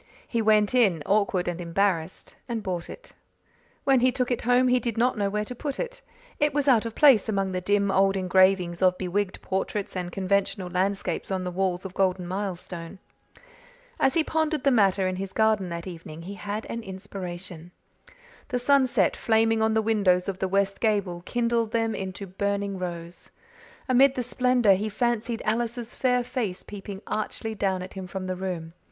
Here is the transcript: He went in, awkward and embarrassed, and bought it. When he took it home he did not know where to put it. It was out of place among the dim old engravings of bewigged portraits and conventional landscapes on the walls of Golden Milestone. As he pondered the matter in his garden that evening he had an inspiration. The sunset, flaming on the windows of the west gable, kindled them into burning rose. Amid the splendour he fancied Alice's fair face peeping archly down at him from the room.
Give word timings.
He 0.27 0.41
went 0.41 0.73
in, 0.73 1.03
awkward 1.05 1.47
and 1.47 1.61
embarrassed, 1.61 2.35
and 2.49 2.63
bought 2.63 2.89
it. 2.89 3.13
When 3.83 3.99
he 3.99 4.11
took 4.11 4.31
it 4.31 4.41
home 4.41 4.67
he 4.67 4.79
did 4.79 4.97
not 4.97 5.15
know 5.15 5.29
where 5.29 5.45
to 5.45 5.53
put 5.53 5.79
it. 5.79 6.01
It 6.39 6.55
was 6.55 6.67
out 6.67 6.87
of 6.87 6.95
place 6.95 7.29
among 7.29 7.51
the 7.51 7.61
dim 7.61 7.91
old 7.91 8.17
engravings 8.17 8.81
of 8.81 8.97
bewigged 8.97 9.41
portraits 9.43 9.95
and 9.95 10.11
conventional 10.11 10.71
landscapes 10.71 11.29
on 11.29 11.43
the 11.43 11.51
walls 11.51 11.85
of 11.85 11.93
Golden 11.93 12.25
Milestone. 12.27 12.97
As 13.99 14.15
he 14.15 14.23
pondered 14.23 14.63
the 14.63 14.71
matter 14.71 15.07
in 15.07 15.17
his 15.17 15.33
garden 15.33 15.69
that 15.69 15.85
evening 15.85 16.23
he 16.23 16.33
had 16.33 16.65
an 16.65 16.81
inspiration. 16.81 17.69
The 18.47 18.57
sunset, 18.57 19.15
flaming 19.15 19.61
on 19.61 19.75
the 19.75 19.83
windows 19.83 20.27
of 20.27 20.39
the 20.39 20.47
west 20.47 20.79
gable, 20.81 21.21
kindled 21.27 21.73
them 21.73 21.93
into 21.93 22.25
burning 22.25 22.79
rose. 22.79 23.29
Amid 23.87 24.15
the 24.15 24.23
splendour 24.23 24.73
he 24.73 24.89
fancied 24.89 25.43
Alice's 25.45 25.93
fair 25.93 26.23
face 26.23 26.63
peeping 26.63 27.03
archly 27.05 27.53
down 27.53 27.83
at 27.83 27.93
him 27.93 28.07
from 28.07 28.25
the 28.25 28.35
room. 28.35 28.73